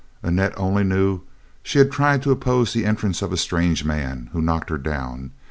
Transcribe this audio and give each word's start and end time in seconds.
Annette 0.23 0.55
only 0.57 0.83
knew 0.83 1.17
that 1.19 1.23
she 1.61 1.83
tried 1.85 2.23
to 2.23 2.31
oppose 2.31 2.73
the 2.73 2.87
entrance 2.87 3.21
of 3.21 3.31
a 3.31 3.37
strange 3.37 3.85
man, 3.85 4.31
who 4.33 4.41
knocked 4.41 4.71
her 4.71 4.79
down. 4.79 5.31